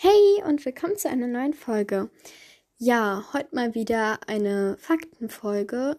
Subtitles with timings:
[0.00, 2.08] Hey und willkommen zu einer neuen Folge.
[2.76, 5.98] Ja, heute mal wieder eine Faktenfolge.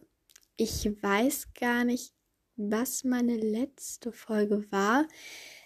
[0.55, 2.13] Ich weiß gar nicht,
[2.55, 5.05] was meine letzte Folge war,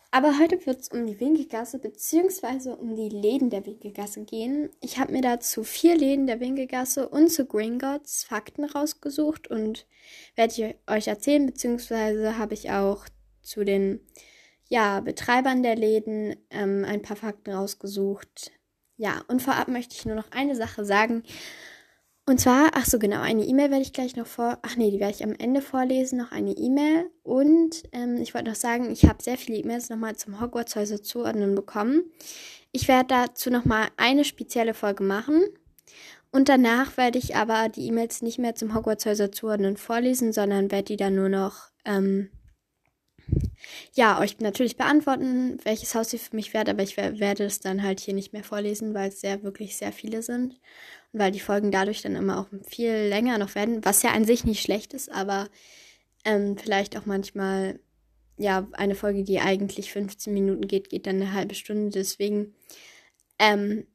[0.10, 2.72] aber heute wird es um die Winkelgasse bzw.
[2.72, 4.72] um die Läden der Winkelgasse gehen.
[4.82, 9.86] Ich habe mir dazu vier Läden der Winkelgasse und zu Gringotts Fakten rausgesucht und
[10.34, 13.06] werde ich euch erzählen, beziehungsweise habe ich auch
[13.44, 14.00] zu den
[14.74, 18.52] ja, Betreibern der Läden ähm, ein paar Fakten rausgesucht.
[18.98, 21.22] Ja, und vorab möchte ich nur noch eine Sache sagen.
[22.26, 25.00] Und zwar, ach so, genau, eine E-Mail werde ich gleich noch vor, ach nee, die
[25.00, 27.12] werde ich am Ende vorlesen, noch eine E-Mail.
[27.22, 31.04] Und ähm, ich wollte noch sagen, ich habe sehr viele E-Mails nochmal zum Hogwarts Häuser
[31.04, 32.12] zuordnen bekommen.
[32.72, 35.44] Ich werde dazu nochmal eine spezielle Folge machen.
[36.32, 40.72] Und danach werde ich aber die E-Mails nicht mehr zum Hogwarts Häuser zuordnen vorlesen, sondern
[40.72, 42.32] werde die dann nur noch ähm,
[43.94, 47.84] ja, euch natürlich beantworten, welches Haus ihr für mich wärt, aber ich werde es dann
[47.84, 50.60] halt hier nicht mehr vorlesen, weil es sehr, wirklich sehr viele sind.
[51.12, 54.26] Und weil die Folgen dadurch dann immer auch viel länger noch werden, was ja an
[54.26, 55.50] sich nicht schlecht ist, aber
[56.26, 57.80] ähm, vielleicht auch manchmal,
[58.38, 61.92] ja, eine Folge, die eigentlich 15 Minuten geht, geht dann eine halbe Stunde.
[61.92, 62.56] Deswegen
[63.40, 63.86] ähm,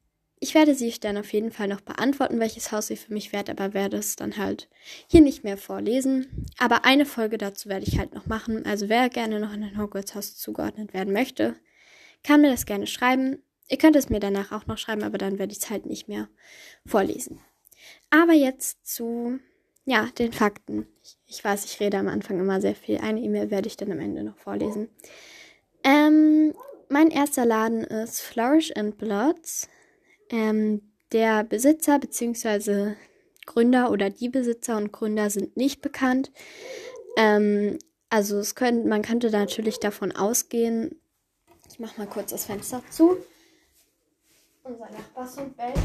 [0.41, 3.51] ich werde sie dann auf jeden Fall noch beantworten, welches Haus sie für mich wert,
[3.51, 4.69] aber werde es dann halt
[5.07, 6.47] hier nicht mehr vorlesen.
[6.59, 8.65] Aber eine Folge dazu werde ich halt noch machen.
[8.65, 11.57] Also wer gerne noch in ein Hogwarts-Haus zugeordnet werden möchte,
[12.23, 13.43] kann mir das gerne schreiben.
[13.69, 16.09] Ihr könnt es mir danach auch noch schreiben, aber dann werde ich es halt nicht
[16.09, 16.29] mehr
[16.87, 17.41] vorlesen.
[18.11, 19.39] Aber jetzt zu,
[19.85, 20.87] ja, den Fakten.
[21.03, 22.99] Ich, ich weiß, ich rede am Anfang immer sehr viel.
[22.99, 24.89] Eine E-Mail werde ich dann am Ende noch vorlesen.
[25.85, 26.55] Ähm,
[26.89, 29.69] mein erster Laden ist Flourish and Bloods.
[30.31, 32.95] Ähm, der Besitzer bzw.
[33.47, 36.31] Gründer oder die Besitzer und Gründer sind nicht bekannt.
[37.17, 37.79] Ähm,
[38.11, 41.01] also es können, man könnte natürlich davon ausgehen,
[41.71, 43.19] ich mache mal kurz das Fenster zu.
[44.65, 45.79] Unser Nachbarshund bellt.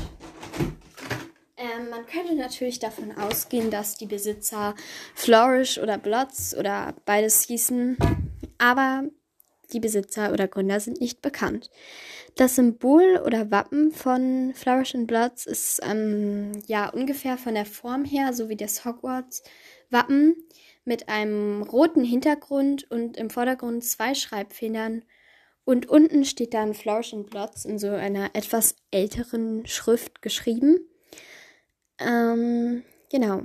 [1.56, 4.76] Ähm, man könnte natürlich davon ausgehen, dass die Besitzer
[5.14, 7.98] Flourish oder Blotz oder beides hießen,
[8.58, 9.04] aber
[9.72, 11.70] die Besitzer oder Gründer sind nicht bekannt.
[12.36, 18.06] Das Symbol oder Wappen von Flourish and Bloods ist ähm, ja ungefähr von der Form
[18.06, 20.36] her, so wie das Hogwarts-Wappen,
[20.84, 25.04] mit einem roten Hintergrund und im Vordergrund zwei Schreibfedern.
[25.64, 30.80] Und unten steht dann Flourish and Bloods in so einer etwas älteren Schrift geschrieben.
[32.00, 33.44] Ähm, genau.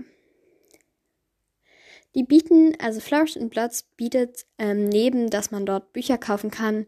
[2.15, 6.87] Die bieten, also Flourish and Bloods bietet ähm, neben, dass man dort Bücher kaufen kann,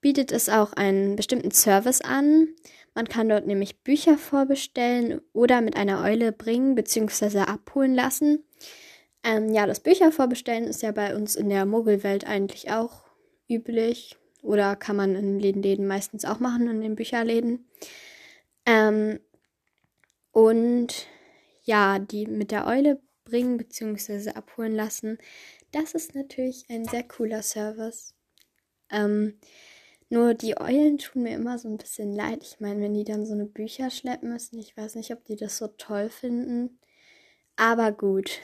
[0.00, 2.48] bietet es auch einen bestimmten Service an.
[2.94, 7.40] Man kann dort nämlich Bücher vorbestellen oder mit einer Eule bringen bzw.
[7.40, 8.44] abholen lassen.
[9.22, 13.04] Ähm, ja, das Bücher vorbestellen ist ja bei uns in der Muggelwelt eigentlich auch
[13.48, 14.16] üblich.
[14.42, 17.68] Oder kann man in den Läden meistens auch machen, in den Bücherläden.
[18.64, 19.20] Ähm,
[20.32, 21.06] und
[21.62, 24.30] ja, die mit der Eule bringen bzw.
[24.30, 25.18] abholen lassen,
[25.72, 28.14] das ist natürlich ein sehr cooler Service.
[28.90, 29.38] Ähm,
[30.10, 32.42] nur die Eulen tun mir immer so ein bisschen leid.
[32.42, 35.36] Ich meine, wenn die dann so eine Bücher schleppen müssen, ich weiß nicht, ob die
[35.36, 36.80] das so toll finden.
[37.54, 38.40] Aber gut.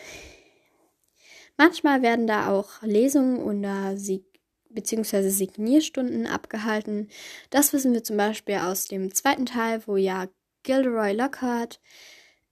[1.56, 4.24] Manchmal werden da auch Lesungen oder Sig
[4.68, 7.08] beziehungsweise Signierstunden abgehalten.
[7.50, 10.28] Das wissen wir zum Beispiel aus dem zweiten Teil, wo ja
[10.62, 11.80] Gilderoy Lockhart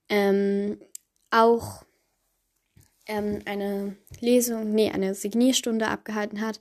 [0.08, 0.80] ähm,
[1.30, 1.84] auch
[3.06, 6.60] ähm, eine Lesung, nee, eine Signierstunde abgehalten hat.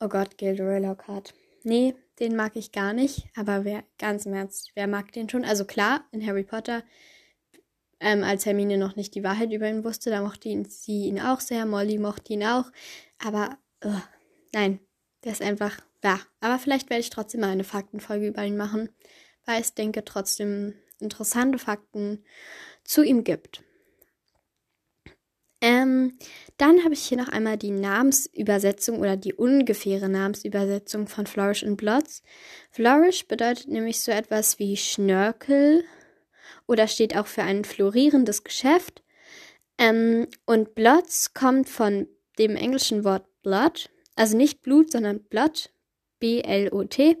[0.00, 3.26] Oh Gott, Gilderoy Lockhart nee, den mag ich gar nicht.
[3.36, 5.44] Aber wer, ganz im Ernst, wer mag den schon?
[5.44, 6.82] Also klar, in Harry Potter,
[8.00, 11.20] ähm, als Hermine noch nicht die Wahrheit über ihn wusste, da mochte ihn, sie ihn
[11.20, 12.70] auch sehr, Molly mochte ihn auch.
[13.18, 14.00] Aber, uh,
[14.52, 14.80] nein,
[15.24, 16.20] der ist einfach, ja.
[16.40, 18.90] Aber vielleicht werde ich trotzdem mal eine Faktenfolge über ihn machen,
[19.46, 22.24] weil es, denke, trotzdem interessante Fakten
[22.84, 23.62] zu ihm gibt.
[25.64, 26.18] Ähm,
[26.58, 31.78] dann habe ich hier noch einmal die Namensübersetzung oder die ungefähre Namensübersetzung von Flourish and
[31.78, 32.22] Blots.
[32.70, 35.82] Flourish bedeutet nämlich so etwas wie Schnörkel
[36.66, 39.02] oder steht auch für ein florierendes Geschäft.
[39.78, 42.08] Ähm, und Blots kommt von
[42.38, 45.70] dem englischen Wort Blood, also nicht Blut, sondern Blood,
[46.18, 47.16] B-L-O-T.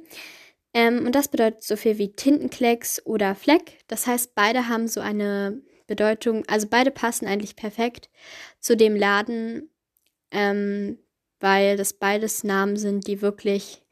[0.74, 3.78] Ähm, und das bedeutet so viel wie Tintenklecks oder Fleck.
[3.86, 8.10] Das heißt, beide haben so eine Bedeutung, also beide passen eigentlich perfekt
[8.60, 9.70] zu dem Laden,
[10.30, 10.98] ähm,
[11.40, 13.82] weil das beides Namen sind, die wirklich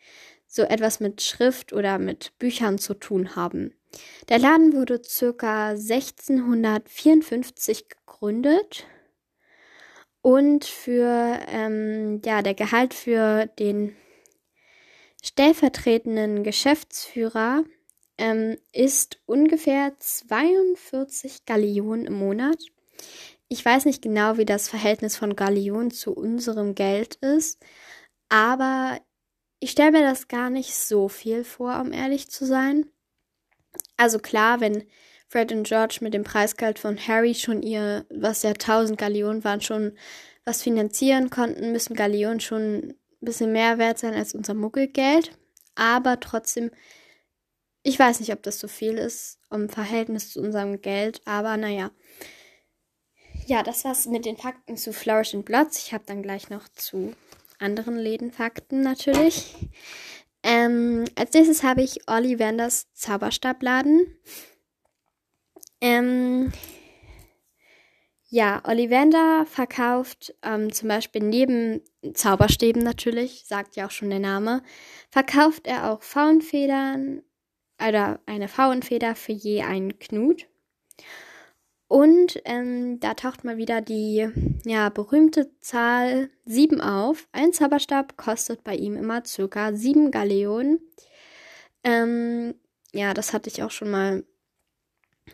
[0.46, 3.74] so etwas mit Schrift oder mit Büchern zu tun haben.
[4.28, 8.86] Der Laden wurde circa 1654 gegründet
[10.22, 13.94] und für ähm, ja der Gehalt für den
[15.22, 17.64] stellvertretenden Geschäftsführer
[18.22, 22.56] ähm, ist ungefähr 42 Gallionen im Monat.
[23.48, 27.60] Ich weiß nicht genau, wie das Verhältnis von Gallionen zu unserem Geld ist,
[28.28, 29.00] aber
[29.58, 32.86] ich stelle mir das gar nicht so viel vor, um ehrlich zu sein.
[33.96, 34.84] Also klar, wenn
[35.26, 39.60] Fred und George mit dem Preisgeld von Harry schon ihr, was ja 1000 Gallionen waren,
[39.60, 39.98] schon
[40.44, 45.36] was finanzieren konnten, müssen Gallionen schon ein bisschen mehr wert sein als unser Muggelgeld.
[45.75, 46.70] Aber trotzdem,
[47.82, 51.90] ich weiß nicht, ob das so viel ist im Verhältnis zu unserem Geld, aber naja.
[53.46, 55.79] Ja, das war's mit den Fakten zu Flourish and Bloods.
[55.79, 57.14] Ich habe dann gleich noch zu
[57.58, 59.55] anderen Lädenfakten natürlich.
[60.44, 64.06] Ähm, als nächstes habe ich Ollivanders Zauberstabladen.
[65.81, 66.52] Ähm,
[68.28, 71.82] ja, Ollivander verkauft ähm, zum Beispiel neben
[72.14, 74.62] Zauberstäben natürlich, sagt ja auch schon der Name,
[75.11, 77.23] verkauft er auch Faunfedern
[77.87, 80.46] oder eine Faunfeder für je einen Knut.
[81.93, 84.26] Und ähm, da taucht mal wieder die
[84.64, 87.29] ja, berühmte Zahl 7 auf.
[87.32, 90.81] Ein Zauberstab kostet bei ihm immer circa 7 Galeonen.
[91.84, 92.55] Ähm,
[92.94, 94.25] ja, das hatte ich auch schon mal.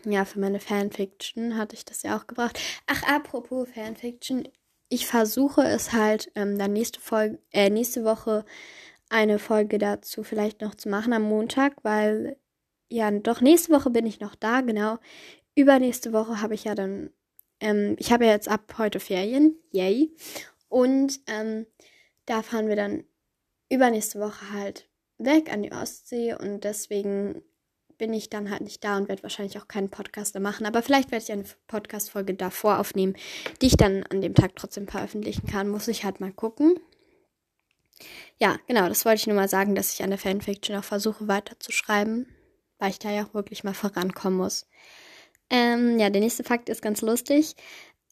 [0.05, 2.59] Ja, für meine Fanfiction hatte ich das ja auch gebracht.
[2.89, 4.49] Ach, apropos Fanfiction.
[4.89, 8.45] Ich versuche es halt ähm, dann nächste Folge, äh, nächste Woche
[9.11, 12.37] eine Folge dazu vielleicht noch zu machen am Montag, weil
[12.91, 14.99] ja, doch nächste Woche bin ich noch da, genau
[15.59, 17.11] übernächste Woche habe ich ja dann,
[17.61, 20.15] ähm, ich habe ja jetzt ab heute Ferien, yay.
[20.69, 21.67] Und ähm,
[22.27, 23.05] da fahren wir dann
[23.69, 24.89] übernächste Woche halt
[25.19, 27.43] weg an die Ostsee und deswegen
[27.99, 30.65] bin ich dann halt nicht da und werde wahrscheinlich auch keinen Podcast da machen.
[30.67, 33.17] Aber vielleicht werde ich eine Podcast-Folge davor aufnehmen,
[33.61, 35.69] die ich dann an dem Tag trotzdem veröffentlichen kann.
[35.69, 36.79] Muss ich halt mal gucken.
[38.39, 41.29] Ja, genau, das wollte ich nur mal sagen, dass ich an der Fanfiction auch versuche
[41.29, 42.27] weiterzuschreiben,
[42.79, 44.67] weil ich da ja auch wirklich mal vorankommen muss.
[45.51, 47.57] Ähm, ja, der nächste Fakt ist ganz lustig.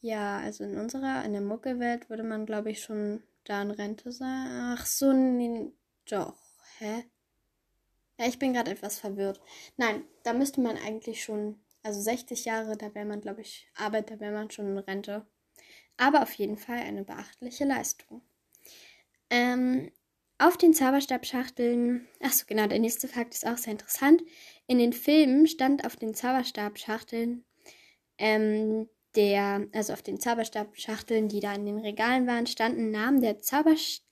[0.00, 4.12] ja, also in unserer, in der Muckelwelt würde man, glaube ich, schon da in Rente
[4.12, 4.76] sein.
[4.76, 5.72] Ach so, nee,
[6.08, 6.38] doch,
[6.78, 7.04] hä?
[8.20, 9.40] Ja, ich bin gerade etwas verwirrt.
[9.78, 14.10] Nein, da müsste man eigentlich schon, also 60 Jahre, da wäre man, glaube ich, Arbeit,
[14.10, 15.26] da wäre man schon in Rente.
[15.96, 18.20] Aber auf jeden Fall eine beachtliche Leistung.
[19.30, 19.90] Ähm,
[20.36, 24.22] auf den Zauberstabschachteln, achso, genau, der nächste Fakt ist auch sehr interessant.
[24.66, 27.46] In den Filmen stand auf den Zauberstabschachteln
[28.18, 33.38] ähm, der, also auf den Zauberstabschachteln, die da in den Regalen waren, standen Namen der
[33.38, 34.02] Zaubersch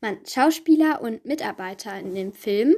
[0.00, 2.74] Mann, Schauspieler und Mitarbeiter in dem Film.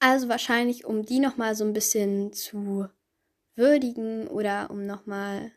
[0.00, 2.88] Also wahrscheinlich, um die nochmal so ein bisschen zu
[3.56, 5.52] würdigen oder um nochmal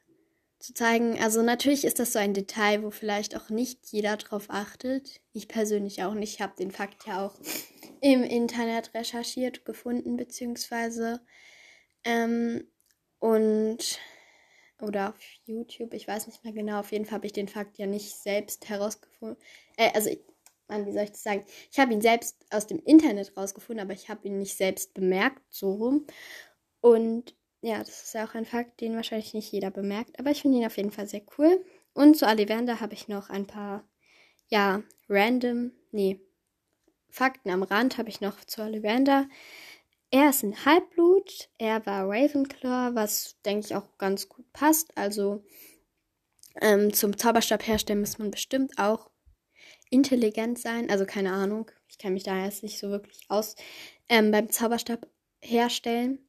[0.60, 1.19] zu zeigen.
[1.21, 5.21] Also natürlich ist das so ein Detail, wo vielleicht auch nicht jeder drauf achtet.
[5.33, 6.33] Ich persönlich auch nicht.
[6.33, 7.36] Ich habe den Fakt ja auch
[8.01, 11.21] im Internet recherchiert, gefunden, beziehungsweise
[12.03, 12.67] ähm,
[13.19, 14.00] und
[14.81, 16.79] oder auf YouTube, ich weiß nicht mehr genau.
[16.79, 19.38] Auf jeden Fall habe ich den Fakt ja nicht selbst herausgefunden.
[19.77, 20.21] Äh, also, ich,
[20.72, 21.46] Mann, wie soll ich das sagen?
[21.72, 25.42] Ich habe ihn selbst aus dem Internet rausgefunden, aber ich habe ihn nicht selbst bemerkt,
[25.50, 26.08] so rum.
[26.80, 30.42] Und ja, das ist ja auch ein Fakt, den wahrscheinlich nicht jeder bemerkt, aber ich
[30.42, 31.63] finde ihn auf jeden Fall sehr cool.
[31.94, 33.84] Und zu Ollivander habe ich noch ein paar,
[34.48, 36.22] ja, random, nee,
[37.10, 39.28] Fakten am Rand habe ich noch zu Ollivander.
[40.10, 44.98] Er ist ein Halbblut, er war Ravenclaw, was denke ich auch ganz gut passt.
[44.98, 45.44] Also
[46.62, 49.10] ähm, zum Zauberstab herstellen muss man bestimmt auch
[49.91, 50.89] intelligent sein.
[50.89, 53.55] Also keine Ahnung, ich kenne mich da jetzt nicht so wirklich aus
[54.10, 55.07] ähm, beim Zauberstab
[55.41, 56.19] herstellen.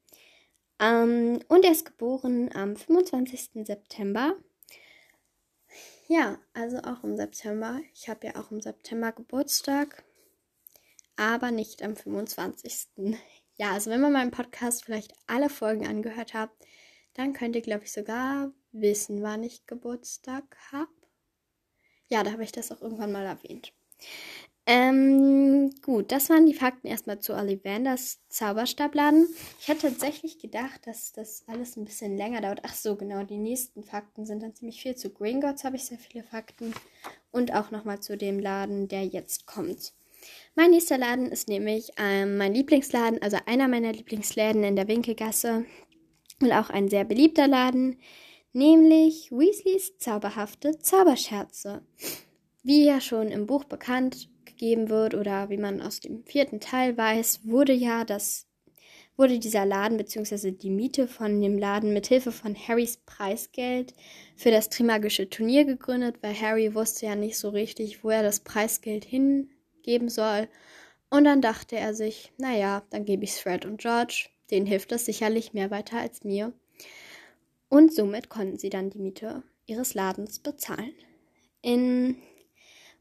[0.78, 3.64] Ähm, und er ist geboren am 25.
[3.66, 4.34] September.
[6.08, 7.80] Ja, also auch im September.
[7.94, 10.04] Ich habe ja auch im September Geburtstag.
[11.16, 12.88] aber nicht am 25.
[13.56, 16.50] Ja, also wenn man meinen Podcast vielleicht alle Folgen angehört hat,
[17.14, 20.90] dann könnt ihr, glaube ich, sogar wissen, wann ich Geburtstag habe.
[22.12, 23.72] Ja, da habe ich das auch irgendwann mal erwähnt.
[24.66, 29.26] Ähm, gut, das waren die Fakten erstmal zu Ollivanders Zauberstabladen.
[29.58, 32.60] Ich hatte tatsächlich gedacht, dass das alles ein bisschen länger dauert.
[32.64, 34.94] Ach so, genau, die nächsten Fakten sind dann ziemlich viel.
[34.94, 36.74] Zu Gringotts habe ich sehr viele Fakten
[37.30, 39.94] und auch nochmal zu dem Laden, der jetzt kommt.
[40.54, 45.64] Mein nächster Laden ist nämlich ähm, mein Lieblingsladen, also einer meiner Lieblingsläden in der Winkelgasse
[46.42, 47.96] und auch ein sehr beliebter Laden,
[48.52, 51.82] nämlich Weasleys zauberhafte Zauberscherze.
[52.62, 56.96] Wie ja schon im Buch bekannt gegeben wird oder wie man aus dem vierten Teil
[56.96, 58.46] weiß, wurde ja das
[59.16, 60.52] wurde dieser Laden bzw.
[60.52, 63.94] die Miete von dem Laden mit Hilfe von Harrys Preisgeld
[64.36, 68.40] für das Trimagische Turnier gegründet, weil Harry wusste ja nicht so richtig, wo er das
[68.40, 70.48] Preisgeld hingeben soll.
[71.10, 75.04] Und dann dachte er sich, naja, dann gebe ich Fred und George, denen hilft das
[75.04, 76.52] sicherlich mehr weiter als mir.
[77.72, 80.92] Und somit konnten sie dann die Miete ihres Ladens bezahlen.
[81.62, 82.18] In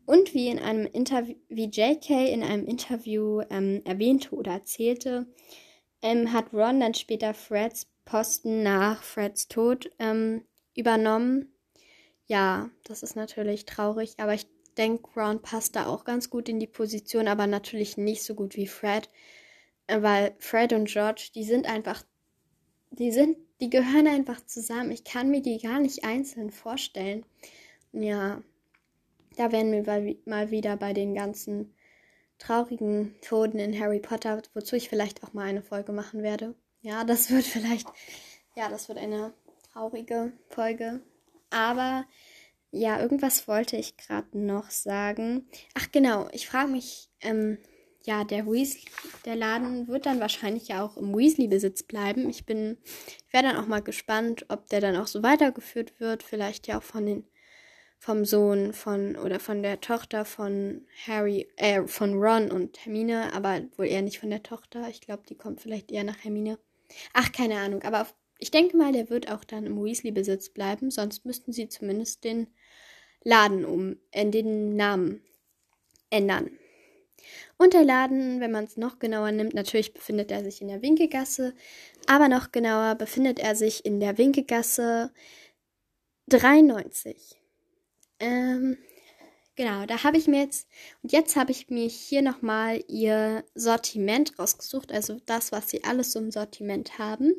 [0.06, 5.28] und wie in einem Interview, wie JK in einem Interview ähm, erwähnte oder erzählte,
[6.02, 11.54] ähm, hat Ron dann später Freds Posten nach Freds Tod ähm, übernommen.
[12.28, 14.48] Ja, das ist natürlich traurig, aber ich
[14.78, 18.56] denke, Ron passt da auch ganz gut in die Position, aber natürlich nicht so gut
[18.56, 19.10] wie Fred,
[19.88, 22.06] äh, weil Fred und George, die sind einfach,
[22.92, 24.92] die sind, die gehören einfach zusammen.
[24.92, 27.24] Ich kann mir die gar nicht einzeln vorstellen.
[27.94, 28.42] Ja,
[29.38, 31.74] da wären wir mal wieder bei den ganzen
[32.40, 36.56] traurigen Toden in Harry Potter, wozu ich vielleicht auch mal eine Folge machen werde.
[36.82, 37.88] Ja, das wird vielleicht,
[38.56, 39.34] ja, das wird eine
[39.72, 41.02] traurige Folge.
[41.52, 42.06] Aber
[42.72, 45.48] ja, irgendwas wollte ich gerade noch sagen.
[45.76, 47.60] Ach genau, ich frage mich, ähm,
[48.06, 48.86] ja, der Weasley,
[49.26, 52.30] der Laden wird dann wahrscheinlich ja auch im Weasley-Besitz bleiben.
[52.30, 52.78] Ich bin,
[53.28, 56.24] ich wäre dann auch mal gespannt, ob der dann auch so weitergeführt wird.
[56.24, 57.26] Vielleicht ja auch von den
[58.02, 63.62] vom Sohn von oder von der Tochter von Harry, äh, von Ron und Hermine, aber
[63.78, 64.90] wohl eher nicht von der Tochter.
[64.90, 66.58] Ich glaube, die kommt vielleicht eher nach Hermine.
[67.14, 70.90] Ach, keine Ahnung, aber auf, ich denke mal, der wird auch dann im Weasley-Besitz bleiben,
[70.90, 72.48] sonst müssten sie zumindest den
[73.24, 75.22] Laden um, äh, den Namen
[76.10, 76.58] ändern.
[77.58, 80.82] Und der Laden, wenn man es noch genauer nimmt, natürlich befindet er sich in der
[80.82, 81.54] Winkelgasse,
[82.08, 85.12] aber noch genauer befindet er sich in der Winkelgasse
[86.28, 87.36] 93.
[88.20, 88.78] Ähm,
[89.56, 90.68] genau, da habe ich mir jetzt,
[91.04, 96.12] und jetzt habe ich mir hier nochmal ihr Sortiment rausgesucht, also das, was sie alles
[96.12, 97.34] so im Sortiment haben.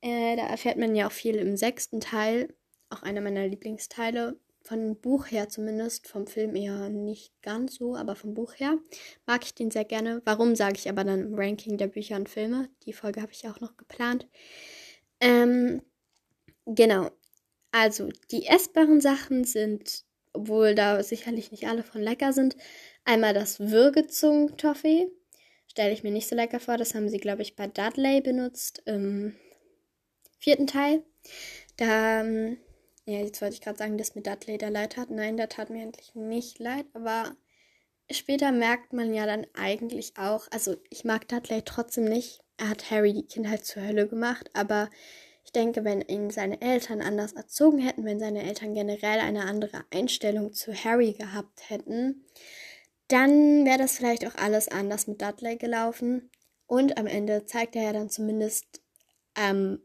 [0.00, 2.54] Äh, da erfährt man ja auch viel im sechsten Teil,
[2.90, 4.38] auch einer meiner Lieblingsteile.
[4.62, 8.76] Von Buch her zumindest, vom Film eher nicht ganz so, aber vom Buch her
[9.24, 10.20] mag ich den sehr gerne.
[10.24, 12.68] Warum sage ich aber dann im Ranking der Bücher und Filme?
[12.84, 14.28] Die Folge habe ich auch noch geplant.
[15.20, 15.82] Ähm,
[16.66, 17.10] genau,
[17.72, 22.56] also, die essbaren Sachen sind, obwohl da sicherlich nicht alle von lecker sind,
[23.04, 25.10] einmal das Würgezungen-Toffee.
[25.66, 26.78] Stelle ich mir nicht so lecker vor.
[26.78, 29.36] Das haben sie, glaube ich, bei Dudley benutzt im
[30.38, 31.02] vierten Teil.
[31.76, 32.58] Da, ähm,
[33.08, 35.08] ja, jetzt wollte ich gerade sagen, dass mir Dudley da leid hat.
[35.08, 37.34] Nein, der tat mir endlich nicht leid, aber
[38.10, 42.40] später merkt man ja dann eigentlich auch, also ich mag Dudley trotzdem nicht.
[42.58, 44.90] Er hat Harry die Kindheit zur Hölle gemacht, aber
[45.42, 49.86] ich denke, wenn ihn seine Eltern anders erzogen hätten, wenn seine Eltern generell eine andere
[49.90, 52.26] Einstellung zu Harry gehabt hätten,
[53.08, 56.30] dann wäre das vielleicht auch alles anders mit Dudley gelaufen.
[56.66, 58.82] Und am Ende zeigt er ja dann zumindest,
[59.34, 59.80] ähm,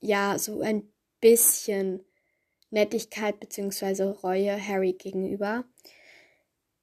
[0.00, 2.02] ja, so ein bisschen
[2.72, 4.04] Nettigkeit bzw.
[4.22, 5.64] Reue Harry gegenüber.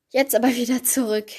[0.09, 1.31] Jetzt aber wieder zurück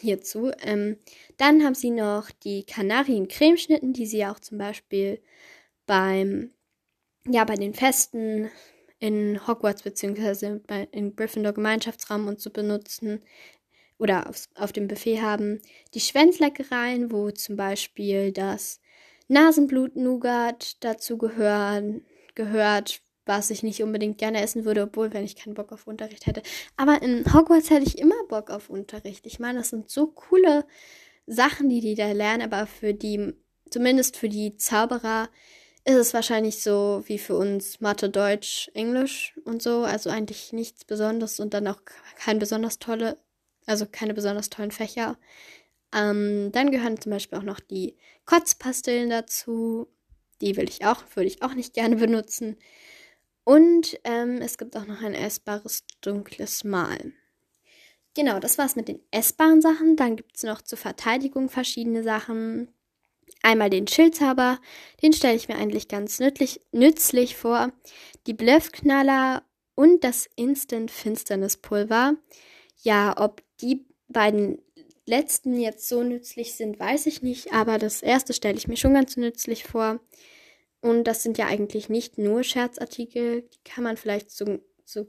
[0.00, 0.50] hierzu.
[0.62, 0.98] Ähm,
[1.36, 5.20] dann haben sie noch die Kanarien-Cremeschnitten, die sie auch zum Beispiel
[5.86, 6.50] beim,
[7.28, 8.50] ja, bei den Festen
[8.98, 13.22] in Hogwarts bei, in Gryffindor Gemeinschaftsraum und zu so benutzen
[13.98, 15.60] oder auf, auf dem Buffet haben.
[15.94, 18.80] Die Schwänzleckereien, wo zum Beispiel das
[19.28, 25.54] Nasenblut-Nougat dazu gehören, gehört, was ich nicht unbedingt gerne essen würde, obwohl, wenn ich keinen
[25.54, 26.42] Bock auf Unterricht hätte.
[26.76, 29.26] Aber in Hogwarts hätte ich immer Bock auf Unterricht.
[29.26, 30.64] Ich meine, das sind so coole
[31.26, 33.34] Sachen, die die da lernen, aber für die,
[33.68, 35.28] zumindest für die Zauberer,
[35.84, 39.82] ist es wahrscheinlich so wie für uns Mathe, Deutsch, Englisch und so.
[39.82, 41.80] Also eigentlich nichts Besonderes und dann auch
[42.16, 43.18] kein besonders tolle,
[43.66, 45.16] also keine besonders tollen Fächer.
[45.94, 49.86] Ähm, dann gehören zum Beispiel auch noch die Kotzpastillen dazu.
[50.40, 52.56] Die will ich auch, würde ich auch nicht gerne benutzen.
[53.46, 57.12] Und ähm, es gibt auch noch ein essbares dunkles Mal.
[58.12, 59.94] genau, das war's mit den essbaren Sachen.
[59.94, 62.74] Dann gibt es noch zur Verteidigung verschiedene Sachen.
[63.42, 64.58] Einmal den Schildzauber,
[65.00, 67.72] den stelle ich mir eigentlich ganz nützlich, nützlich vor.
[68.26, 69.44] Die Bluffknaller
[69.76, 72.16] und das Instant Finsternispulver.
[72.82, 74.58] Ja, ob die beiden
[75.04, 78.94] letzten jetzt so nützlich sind, weiß ich nicht, aber das erste stelle ich mir schon
[78.94, 80.00] ganz nützlich vor.
[80.86, 85.04] Und das sind ja eigentlich nicht nur Scherzartikel, die kann man vielleicht so, so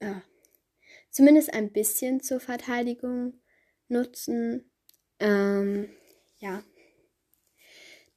[0.00, 0.22] ja,
[1.10, 3.34] zumindest ein bisschen zur Verteidigung
[3.88, 4.70] nutzen.
[5.20, 5.90] Ähm,
[6.38, 6.64] ja.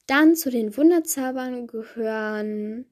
[0.07, 2.85] Dann zu den Wunderzaubern gehören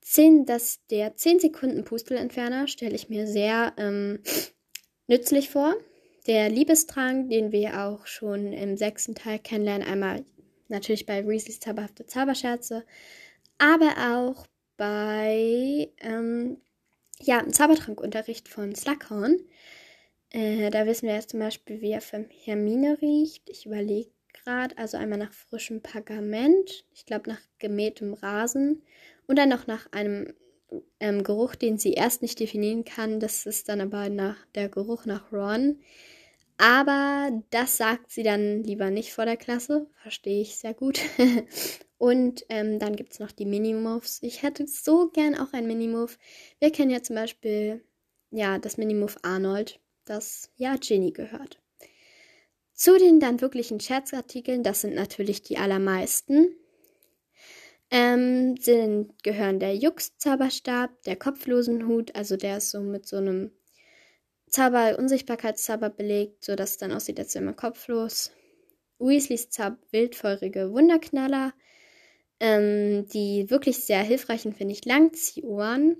[0.00, 4.20] 10, das, der 10 Sekunden Pustelentferner stelle ich mir sehr ähm,
[5.06, 5.74] nützlich vor.
[6.26, 10.24] Der Liebestrank, den wir auch schon im sechsten Teil kennenlernen, einmal
[10.68, 12.86] natürlich bei Reese's zauberhafte Zauberscherze,
[13.58, 14.46] aber auch
[14.76, 16.58] bei ähm,
[17.20, 19.38] ja, im Zaubertrankunterricht von Slughorn.
[20.30, 23.48] Äh, da wissen wir jetzt zum Beispiel, wie er für Hermine riecht.
[23.48, 28.82] Ich überlege gerade, also einmal nach frischem Pergament, ich glaube nach gemähtem Rasen
[29.26, 30.34] und dann noch nach einem
[31.00, 33.20] ähm, Geruch, den sie erst nicht definieren kann.
[33.20, 35.80] Das ist dann aber nach der Geruch nach Ron.
[36.56, 39.86] Aber das sagt sie dann lieber nicht vor der Klasse.
[40.02, 41.00] Verstehe ich sehr gut.
[42.04, 44.18] Und ähm, dann gibt es noch die Minimoves.
[44.20, 46.18] Ich hätte so gern auch ein Minimove.
[46.58, 47.82] Wir kennen ja zum Beispiel
[48.30, 51.62] ja, das Minimove Arnold, das ja Ginny gehört.
[52.74, 56.54] Zu den dann wirklichen Scherzartikeln, das sind natürlich die allermeisten,
[57.90, 63.50] ähm, sind, gehören der Jux-Zauberstab, der Kopflosenhut, also der ist so mit so einem
[64.50, 68.30] Zauber, Unsichtbarkeitszauber belegt, sodass es dann aussieht, als wäre man kopflos.
[68.98, 71.54] Weasleys Zauber, wildfeurige Wunderknaller.
[72.44, 75.96] Ähm, die wirklich sehr hilfreichen finde ich Langziehohren.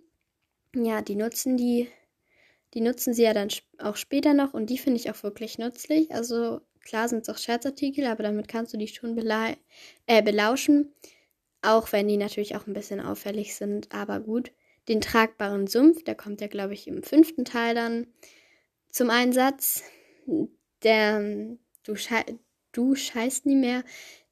[0.77, 1.89] Ja, die nutzen die,
[2.75, 3.49] die nutzen sie ja dann
[3.79, 6.13] auch später noch und die finde ich auch wirklich nützlich.
[6.13, 9.17] Also klar sind es auch Scherzartikel, aber damit kannst du die schon
[10.07, 10.93] äh, belauschen.
[11.63, 14.53] Auch wenn die natürlich auch ein bisschen auffällig sind, aber gut.
[14.89, 18.07] Den tragbaren Sumpf, der kommt ja, glaube ich, im fünften Teil dann
[18.91, 19.83] zum Einsatz.
[20.83, 22.25] Der Du, schei
[22.73, 23.85] du scheißt nie mehr.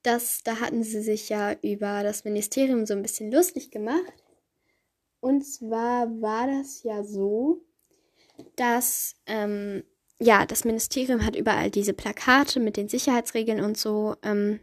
[0.02, 4.12] Das, da hatten sie sich ja über das Ministerium so ein bisschen lustig gemacht.
[5.20, 7.64] Und zwar war das ja so,
[8.56, 9.84] dass ähm,
[10.18, 14.58] ja das Ministerium hat überall diese Plakate mit den Sicherheitsregeln und so ähm,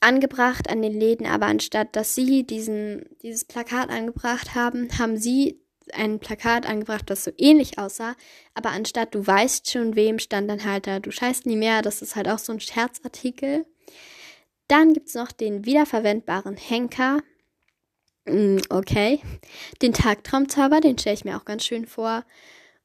[0.00, 5.60] angebracht an den Läden, aber anstatt dass sie diesen, dieses Plakat angebracht haben, haben sie
[5.92, 8.16] ein Plakat angebracht, das so ähnlich aussah,
[8.54, 12.02] aber anstatt du weißt schon wem, stand dann halt da, du scheißt nie mehr, das
[12.02, 13.66] ist halt auch so ein Scherzartikel.
[14.72, 17.20] Dann gibt es noch den wiederverwendbaren Henker.
[18.24, 19.20] Mm, okay.
[19.82, 22.24] Den Tagtraumzauber, den stelle ich mir auch ganz schön vor.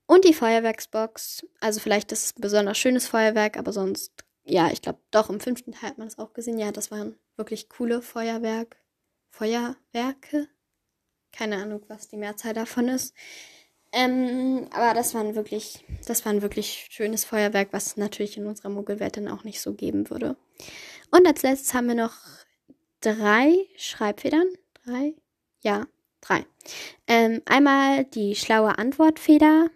[0.05, 1.47] Und die Feuerwerksbox.
[1.61, 4.11] Also vielleicht ist es ein besonders schönes Feuerwerk, aber sonst,
[4.43, 6.59] ja, ich glaube, doch im fünften Teil hat man es auch gesehen.
[6.59, 8.75] Ja, das waren wirklich coole Feuerwerk.
[9.29, 10.49] Feuerwerke?
[11.31, 13.15] Keine Ahnung, was die Mehrzahl davon ist.
[13.93, 18.69] Ähm, aber das waren wirklich, das war ein wirklich schönes Feuerwerk, was natürlich in unserer
[18.69, 20.35] Muggelwelt dann auch nicht so geben würde.
[21.11, 22.13] Und als letztes haben wir noch
[23.01, 24.47] drei Schreibfedern.
[24.85, 25.13] Drei?
[25.61, 25.87] Ja,
[26.21, 26.45] drei.
[27.07, 29.69] Ähm, einmal die schlaue Antwortfeder,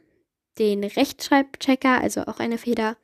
[0.60, 2.98] den Rechtschreibchecker, also auch eine Feder,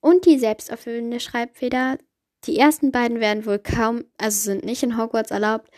[0.00, 1.98] und die selbsterfüllende Schreibfeder.
[2.44, 5.70] Die ersten beiden werden wohl kaum, also sind nicht in Hogwarts erlaubt.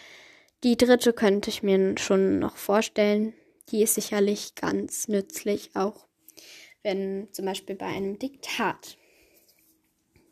[0.62, 3.34] Die dritte könnte ich mir schon noch vorstellen.
[3.72, 6.06] Die ist sicherlich ganz nützlich, auch
[6.82, 8.98] wenn zum Beispiel bei einem Diktat.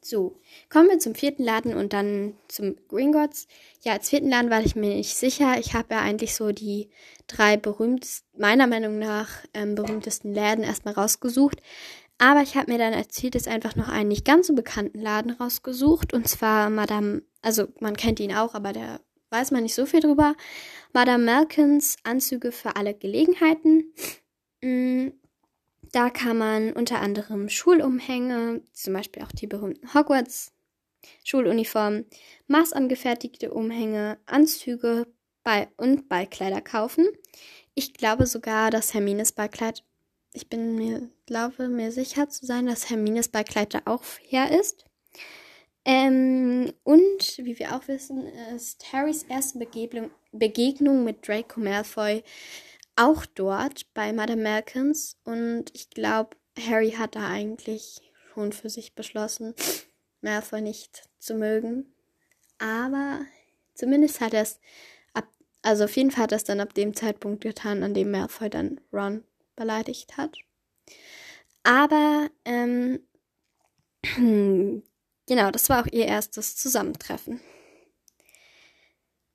[0.02, 3.46] So, kommen wir zum vierten Laden und dann zum Gringotts.
[3.82, 5.58] Ja, als vierten Laden war ich mir nicht sicher.
[5.58, 6.88] Ich habe ja eigentlich so die
[7.26, 11.60] drei berühmtesten, meiner Meinung nach ähm, berühmtesten Läden erstmal rausgesucht.
[12.18, 15.32] Aber ich habe mir dann als viertes einfach noch einen nicht ganz so bekannten Laden
[15.32, 16.12] rausgesucht.
[16.12, 19.00] Und zwar Madame, also man kennt ihn auch, aber da
[19.30, 20.34] weiß man nicht so viel drüber.
[20.92, 23.92] Madame Malkins Anzüge für alle Gelegenheiten.
[24.60, 25.08] Mm,
[25.92, 30.52] da kann man unter anderem Schulumhänge, zum Beispiel auch die berühmten Hogwarts
[31.24, 32.06] Schuluniformen,
[32.46, 35.06] maßangefertigte Umhänge, Anzüge
[35.42, 37.06] Ball und Ballkleider kaufen.
[37.74, 39.82] Ich glaube sogar, dass Hermines Ballkleid,
[40.32, 44.84] ich bin mir, glaube mir sicher zu sein, dass Hermines Ballkleid da auch her ist.
[45.84, 52.22] Ähm, und wie wir auch wissen, ist Harrys erste Begegnung, Begegnung mit Draco Malfoy
[52.96, 58.00] auch dort bei Madame Malkins und ich glaube, Harry hat da eigentlich
[58.32, 59.54] schon für sich beschlossen,
[60.20, 61.94] Malfoy nicht zu mögen.
[62.58, 63.20] Aber
[63.74, 64.60] zumindest hat er es
[65.62, 68.48] also auf jeden Fall hat er es dann ab dem Zeitpunkt getan, an dem Malfoy
[68.48, 69.24] dann Ron
[69.56, 70.38] beleidigt hat.
[71.62, 73.00] Aber ähm,
[75.30, 77.40] genau, das war auch ihr erstes Zusammentreffen.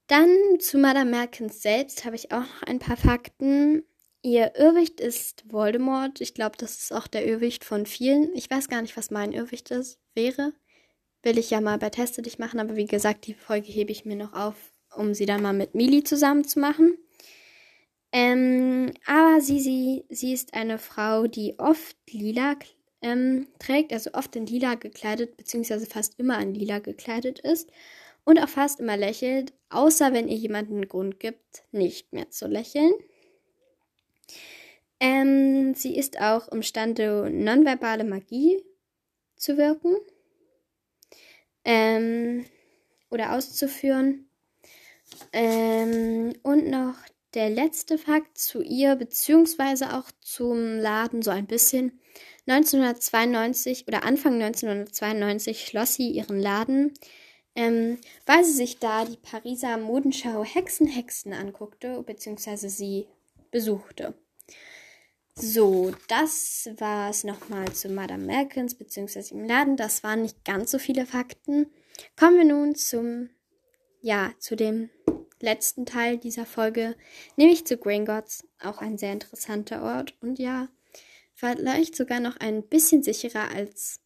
[0.08, 0.30] Dann
[0.60, 3.82] zu Madame Merkins selbst habe ich auch noch ein paar Fakten.
[4.22, 6.20] Ihr Irrwicht ist Voldemort.
[6.20, 8.36] Ich glaube, das ist auch der Irrwicht von vielen.
[8.36, 10.52] Ich weiß gar nicht, was mein Irrwicht ist, wäre.
[11.24, 14.04] Will ich ja mal bei Teste dich machen, aber wie gesagt, die Folge hebe ich
[14.04, 14.56] mir noch auf,
[14.96, 16.98] um sie dann mal mit Mili zusammen zu machen.
[18.12, 22.56] Ähm, aber sie, sie, sie ist eine Frau, die oft lila
[23.06, 27.70] ähm, trägt, also oft in lila gekleidet, beziehungsweise fast immer in lila gekleidet ist
[28.24, 32.48] und auch fast immer lächelt, außer wenn ihr jemanden einen Grund gibt, nicht mehr zu
[32.48, 32.94] lächeln.
[35.00, 38.64] Ähm, sie ist auch imstande, nonverbale Magie
[39.36, 39.96] zu wirken
[41.64, 42.46] ähm,
[43.12, 44.28] oder auszuführen.
[45.32, 46.96] Ähm, und noch
[47.36, 52.00] der letzte Fakt zu ihr, beziehungsweise auch zum Laden so ein bisschen.
[52.48, 56.94] 1992 oder Anfang 1992 schloss sie ihren Laden
[57.56, 63.08] ähm, weil sie sich da die Pariser Modenschau Hexen Hexen anguckte, beziehungsweise sie
[63.50, 64.14] besuchte.
[65.38, 69.76] So, das war es nochmal zu Madame Merkins, beziehungsweise im Laden.
[69.76, 71.68] Das waren nicht ganz so viele Fakten.
[72.18, 73.30] Kommen wir nun zum,
[74.02, 74.90] ja, zu dem
[75.42, 76.96] letzten Teil dieser Folge,
[77.36, 80.70] nämlich zu Gringotts, auch ein sehr interessanter Ort und ja,
[81.36, 84.00] vielleicht sogar noch ein bisschen sicherer als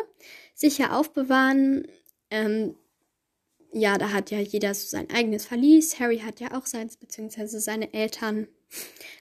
[0.55, 1.87] sicher aufbewahren.
[2.31, 2.75] Ähm,
[3.73, 5.99] ja, da hat ja jeder so sein eigenes Verlies.
[5.99, 7.47] Harry hat ja auch seins bzw.
[7.59, 8.49] seine Eltern.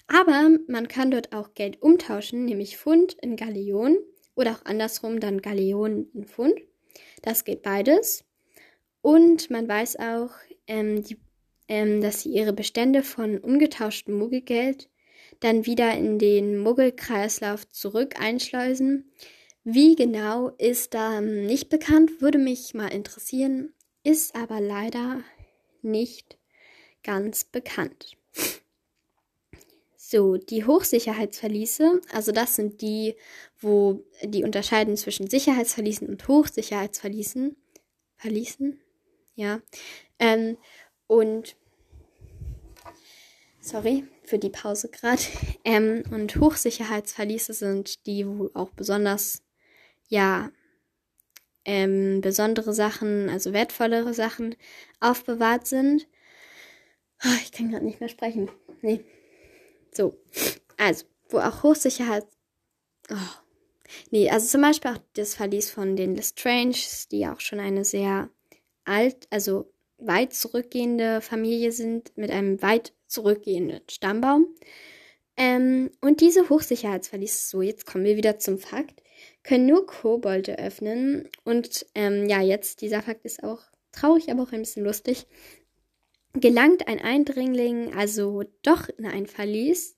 [0.07, 3.97] Aber man kann dort auch Geld umtauschen, nämlich Pfund in Galeonen
[4.35, 6.59] oder auch andersrum dann Galeonen in Pfund.
[7.21, 8.23] Das geht beides.
[9.01, 10.31] Und man weiß auch,
[10.67, 11.17] ähm, die,
[11.67, 14.89] ähm, dass sie ihre Bestände von ungetauschtem Muggelgeld
[15.39, 19.11] dann wieder in den Muggelkreislauf zurück einschleusen.
[19.63, 25.21] Wie genau ist da nicht bekannt, würde mich mal interessieren, ist aber leider
[25.81, 26.37] nicht
[27.03, 28.17] ganz bekannt.
[30.09, 33.17] So, die Hochsicherheitsverliese, also das sind die,
[33.59, 37.57] wo die unterscheiden zwischen Sicherheitsverliesen und Hochsicherheitsverliesen.
[38.15, 38.79] Verliesen?
[39.35, 39.59] Ja.
[40.17, 40.55] Ähm,
[41.07, 41.57] und
[43.59, 45.21] sorry für die Pause gerade.
[45.65, 49.43] Ähm, und Hochsicherheitsverliese sind die, wo auch besonders,
[50.07, 50.51] ja,
[51.65, 54.55] ähm, besondere Sachen, also wertvollere Sachen
[55.01, 56.07] aufbewahrt sind.
[57.25, 58.49] Oh, ich kann gerade nicht mehr sprechen.
[58.81, 59.03] Nee.
[59.97, 60.15] So,
[60.77, 62.27] also, wo auch Hochsicherheit.
[63.09, 63.15] Oh.
[64.11, 68.29] Nee, also zum Beispiel auch das Verlies von den Lestranges, die auch schon eine sehr
[68.85, 74.45] alt, also weit zurückgehende Familie sind, mit einem weit zurückgehenden Stammbaum.
[75.35, 79.01] Ähm, und diese Hochsicherheitsverlies, so jetzt kommen wir wieder zum Fakt,
[79.41, 81.27] können nur Kobolde öffnen.
[81.43, 85.25] Und ähm, ja, jetzt, dieser Fakt ist auch traurig, aber auch ein bisschen lustig
[86.39, 89.97] gelangt ein Eindringling also doch in ein Verlies,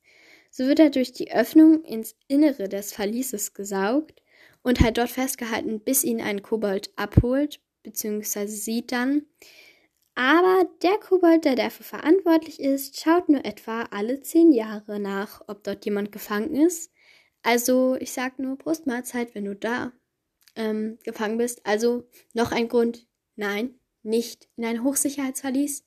[0.51, 4.21] so wird er durch die Öffnung ins Innere des Verlieses gesaugt
[4.61, 9.23] und halt dort festgehalten, bis ihn ein Kobold abholt, beziehungsweise sieht dann.
[10.15, 15.63] Aber der Kobold, der dafür verantwortlich ist, schaut nur etwa alle zehn Jahre nach, ob
[15.63, 16.91] dort jemand gefangen ist.
[17.41, 19.93] Also, ich sag nur Brustmahlzeit, wenn du da
[20.57, 21.65] ähm, gefangen bist.
[21.65, 25.85] Also, noch ein Grund, nein, nicht in ein Hochsicherheitsverlies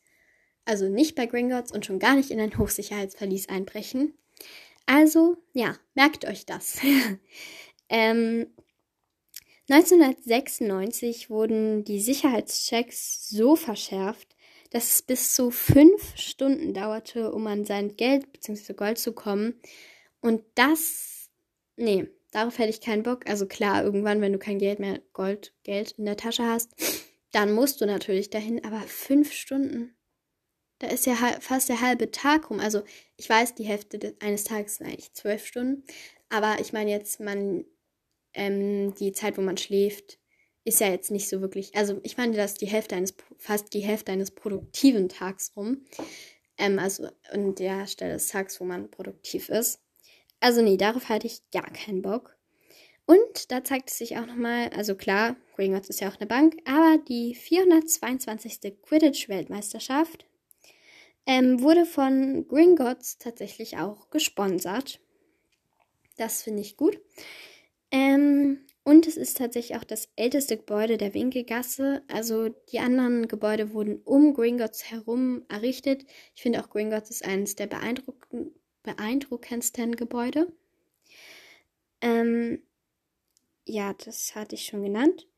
[0.64, 4.14] also nicht bei Gringotts und schon gar nicht in ein Hochsicherheitsverlies einbrechen.
[4.87, 6.79] Also, ja, merkt euch das.
[7.88, 8.46] ähm,
[9.68, 14.29] 1996 wurden die Sicherheitschecks so verschärft,
[14.70, 18.72] dass es bis zu fünf Stunden dauerte, um an sein Geld bzw.
[18.75, 19.55] Gold zu kommen.
[20.20, 21.31] Und das,
[21.77, 23.29] nee, darauf hätte ich keinen Bock.
[23.29, 26.70] Also klar, irgendwann, wenn du kein Geld mehr, Gold, Geld in der Tasche hast,
[27.33, 28.64] dann musst du natürlich dahin.
[28.64, 29.94] Aber fünf Stunden,
[30.83, 32.59] da ist ja fast der halbe Tag rum.
[32.59, 32.83] Also
[33.16, 35.85] ich weiß, die Hälfte eines Tages sind eigentlich zwölf Stunden,
[36.29, 37.64] aber ich meine jetzt, man
[38.35, 40.18] ähm, die Zeit, wo man schläft,
[40.64, 43.81] ist ja jetzt nicht so wirklich, also ich meine, das die Hälfte eines, fast die
[43.81, 45.85] Hälfte eines produktiven Tags rum.
[46.59, 49.81] Ähm, also an der Stelle des Tags, wo man produktiv ist.
[50.40, 52.37] Also nee, darauf hatte ich gar keinen Bock.
[53.07, 56.57] Und da zeigt es sich auch nochmal, also klar, Gringotts ist ja auch eine Bank,
[56.64, 58.75] aber die 422.
[58.83, 60.27] Quidditch-Weltmeisterschaft
[61.26, 65.00] ähm, wurde von Gringotts tatsächlich auch gesponsert.
[66.16, 67.00] Das finde ich gut.
[67.90, 72.02] Ähm, und es ist tatsächlich auch das älteste Gebäude der Winkelgasse.
[72.08, 76.04] Also die anderen Gebäude wurden um Gringotts herum errichtet.
[76.35, 78.28] Ich finde auch Gringotts ist eines der beeindruck
[78.82, 80.52] beeindruckendsten Gebäude.
[82.00, 82.62] Ähm,
[83.64, 85.28] ja, das hatte ich schon genannt.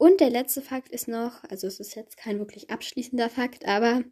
[0.00, 4.02] Und der letzte Fakt ist noch, also es ist jetzt kein wirklich abschließender Fakt, aber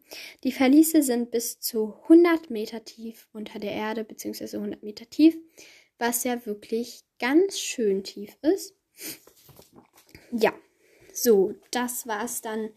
[0.43, 5.35] die Verliese sind bis zu 100 Meter tief unter der Erde, beziehungsweise 100 Meter tief,
[5.97, 8.75] was ja wirklich ganz schön tief ist.
[10.31, 10.53] Ja,
[11.11, 12.69] so, das war es dann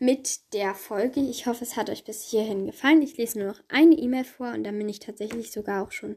[0.00, 1.20] mit der Folge.
[1.20, 3.02] Ich hoffe, es hat euch bis hierhin gefallen.
[3.02, 6.16] Ich lese nur noch eine E-Mail vor und dann bin ich tatsächlich sogar auch schon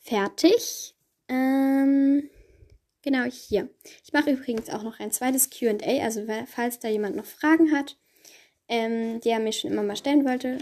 [0.00, 0.94] fertig.
[1.28, 2.30] Ähm,
[3.02, 3.68] Genau hier.
[4.04, 7.98] Ich mache übrigens auch noch ein zweites QA, also falls da jemand noch Fragen hat,
[8.68, 10.58] ähm, die er mir schon immer mal stellen wollte,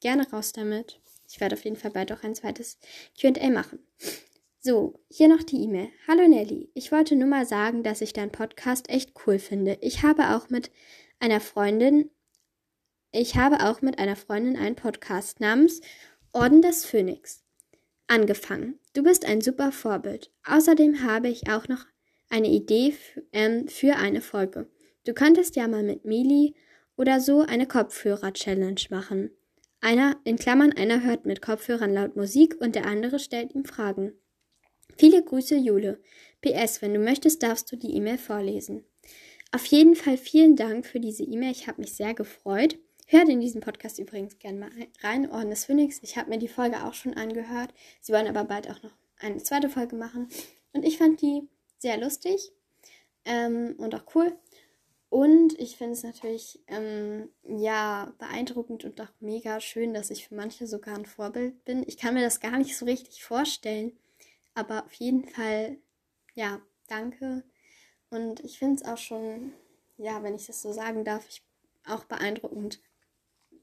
[0.00, 1.00] gerne raus damit.
[1.28, 2.78] Ich werde auf jeden Fall bald auch ein zweites
[3.20, 3.78] QA machen.
[4.58, 5.90] So, hier noch die E-Mail.
[6.08, 9.78] Hallo Nelly, ich wollte nur mal sagen, dass ich deinen Podcast echt cool finde.
[9.80, 10.72] Ich habe auch mit
[11.20, 12.10] einer Freundin,
[13.12, 15.82] ich habe auch mit einer Freundin einen Podcast namens
[16.32, 17.45] Orden des Phönix
[18.06, 18.78] angefangen.
[18.94, 20.30] Du bist ein super Vorbild.
[20.44, 21.86] Außerdem habe ich auch noch
[22.30, 22.94] eine Idee
[23.32, 24.68] ähm, für eine Folge.
[25.04, 26.54] Du könntest ja mal mit Mili
[26.96, 29.30] oder so eine Kopfhörer-Challenge machen.
[29.80, 34.14] Einer, in Klammern, einer hört mit Kopfhörern laut Musik und der andere stellt ihm Fragen.
[34.96, 36.00] Viele Grüße, Jule.
[36.40, 38.84] PS, wenn du möchtest, darfst du die E-Mail vorlesen.
[39.52, 41.52] Auf jeden Fall vielen Dank für diese E-Mail.
[41.52, 42.78] Ich habe mich sehr gefreut.
[43.08, 46.00] Hört in diesen Podcast übrigens gerne mal rein, Orden des Phönix.
[46.02, 47.72] Ich habe mir die Folge auch schon angehört.
[48.00, 48.90] Sie wollen aber bald auch noch
[49.20, 50.28] eine zweite Folge machen.
[50.72, 52.50] Und ich fand die sehr lustig
[53.24, 54.36] ähm, und auch cool.
[55.08, 60.34] Und ich finde es natürlich ähm, ja beeindruckend und auch mega schön, dass ich für
[60.34, 61.84] manche sogar ein Vorbild bin.
[61.86, 63.96] Ich kann mir das gar nicht so richtig vorstellen,
[64.54, 65.78] aber auf jeden Fall
[66.34, 67.44] ja danke.
[68.10, 69.52] Und ich finde es auch schon,
[69.96, 71.24] ja, wenn ich das so sagen darf,
[71.86, 72.80] auch beeindruckend,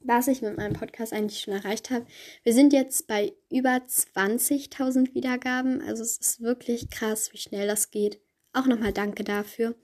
[0.04, 2.06] was ich mit meinem Podcast eigentlich schon erreicht habe.
[2.44, 5.82] Wir sind jetzt bei über 20.000 Wiedergaben.
[5.82, 8.20] Also es ist wirklich krass, wie schnell das geht.
[8.54, 9.76] Auch nochmal danke dafür.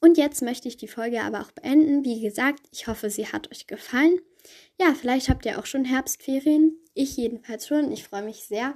[0.00, 2.04] Und jetzt möchte ich die Folge aber auch beenden.
[2.04, 4.18] Wie gesagt, ich hoffe, sie hat euch gefallen.
[4.80, 6.76] Ja, vielleicht habt ihr auch schon Herbstferien.
[6.94, 7.92] Ich jedenfalls schon.
[7.92, 8.74] Ich freue mich sehr.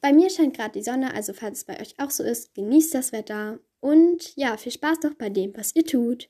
[0.00, 2.94] Bei mir scheint gerade die Sonne, also falls es bei euch auch so ist, genießt
[2.94, 3.58] das Wetter.
[3.80, 6.28] Und ja, viel Spaß doch bei dem, was ihr tut.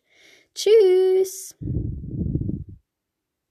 [0.54, 1.54] Tschüss!